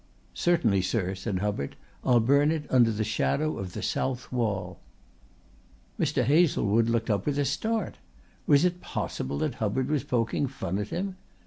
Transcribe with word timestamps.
"Certainly, 0.33 0.81
sir," 0.81 1.13
said 1.13 1.37
Hubbard. 1.37 1.75
"I'll 2.03 2.19
burn 2.21 2.49
it 2.49 2.65
under 2.71 2.89
the 2.89 3.03
shadow 3.03 3.59
of 3.59 3.73
the 3.73 3.83
south 3.83 4.31
wall." 4.31 4.79
Mr. 5.99 6.23
Hazlewood 6.23 6.89
looked 6.89 7.11
up 7.11 7.27
with 7.27 7.37
a 7.37 7.45
start. 7.45 7.99
Was 8.47 8.65
it 8.65 8.81
possible 8.81 9.37
that 9.37 9.53
Hubbard 9.61 9.89
was 9.89 10.03
poking 10.03 10.47
fun 10.47 10.79
at 10.79 10.87
him? 10.87 11.17